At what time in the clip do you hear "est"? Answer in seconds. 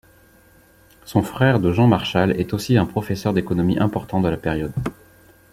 2.39-2.55